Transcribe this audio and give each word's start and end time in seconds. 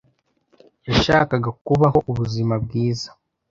Yashakaga 0.87 1.49
kubaho 1.65 1.97
ubuzima 2.11 2.53
bwiza. 2.63 3.09